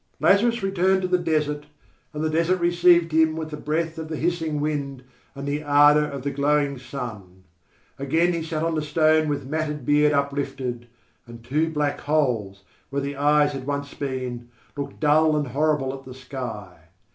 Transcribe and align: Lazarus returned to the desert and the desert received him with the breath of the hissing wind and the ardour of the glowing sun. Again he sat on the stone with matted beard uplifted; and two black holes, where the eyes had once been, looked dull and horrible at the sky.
Lazarus 0.19 0.63
returned 0.63 1.03
to 1.03 1.07
the 1.07 1.19
desert 1.19 1.67
and 2.11 2.23
the 2.23 2.29
desert 2.31 2.59
received 2.59 3.11
him 3.11 3.35
with 3.35 3.51
the 3.51 3.55
breath 3.55 3.99
of 3.99 4.07
the 4.07 4.15
hissing 4.17 4.59
wind 4.59 5.03
and 5.35 5.47
the 5.47 5.61
ardour 5.61 6.05
of 6.05 6.23
the 6.23 6.31
glowing 6.31 6.79
sun. 6.79 7.43
Again 7.99 8.33
he 8.33 8.41
sat 8.41 8.63
on 8.63 8.73
the 8.73 8.81
stone 8.81 9.27
with 9.27 9.45
matted 9.45 9.85
beard 9.85 10.11
uplifted; 10.11 10.87
and 11.27 11.43
two 11.43 11.69
black 11.69 11.99
holes, 12.01 12.63
where 12.89 13.03
the 13.03 13.15
eyes 13.15 13.51
had 13.51 13.67
once 13.67 13.93
been, 13.93 14.49
looked 14.75 14.99
dull 14.99 15.35
and 15.37 15.45
horrible 15.49 15.93
at 15.93 16.03
the 16.03 16.15
sky. 16.15 16.85